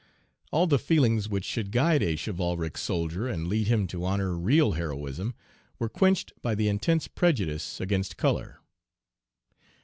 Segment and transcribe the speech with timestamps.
[0.51, 4.71] All the feelings which should guide a chivalric soldier and lead him to honor real
[4.71, 5.35] heroism,
[5.77, 8.61] were quenched by the intense prejudice against color.